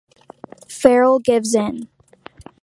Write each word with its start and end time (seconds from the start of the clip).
Farrell 0.67 1.19
gives 1.19 1.53
in. 1.53 1.87